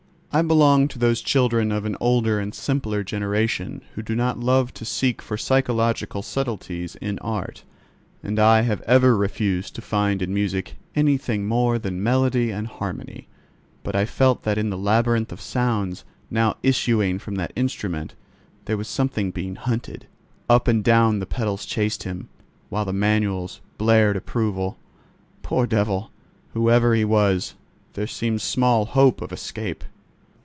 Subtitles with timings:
[0.33, 4.73] I belong to those children of an older and simpler generation who do not love
[4.75, 7.65] to seek for psychological subtleties in art;
[8.23, 13.27] and I have ever refused to find in music anything more than melody and harmony,
[13.83, 18.15] but I felt that in the labyrinth of sounds now issuing from that instrument
[18.67, 20.07] there was something being hunted.
[20.49, 22.29] Up and down the pedals chased him,
[22.69, 24.77] while the manuals blared approval.
[25.43, 26.09] Poor devil!
[26.53, 27.55] whoever he was,
[27.95, 29.83] there seemed small hope of escape!